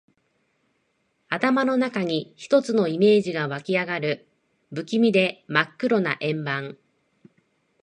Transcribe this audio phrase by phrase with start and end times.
[1.29, 4.25] 頭の中に一つのイメージが湧きあがる。
[4.73, 6.75] 不気味で真っ黒な円盤。